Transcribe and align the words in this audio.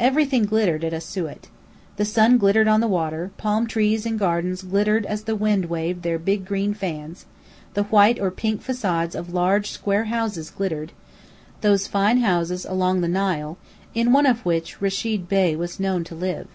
Everything 0.00 0.44
glittered 0.46 0.82
at 0.82 0.94
Asiut. 0.94 1.48
The 1.96 2.06
sun 2.06 2.38
glittered 2.38 2.68
on 2.68 2.80
the 2.80 2.88
water; 2.88 3.32
palm 3.36 3.66
trees 3.66 4.06
in 4.06 4.16
gardens 4.16 4.62
glittered 4.62 5.04
as 5.04 5.24
the 5.24 5.36
wind 5.36 5.66
waved 5.66 6.00
their 6.00 6.18
big 6.18 6.46
green 6.46 6.72
fans; 6.72 7.26
the 7.74 7.82
white 7.82 8.18
or 8.18 8.30
pink 8.30 8.62
facades 8.62 9.14
of 9.14 9.34
large, 9.34 9.70
square 9.70 10.04
houses 10.04 10.48
glittered, 10.48 10.92
those 11.60 11.86
fine 11.86 12.20
houses 12.22 12.64
along 12.64 13.02
the 13.02 13.08
Nile, 13.08 13.58
in 13.94 14.10
one 14.14 14.24
of 14.24 14.46
which 14.46 14.80
Rechid 14.80 15.28
Bey 15.28 15.54
was 15.54 15.78
known 15.78 16.02
to 16.04 16.14
live. 16.14 16.48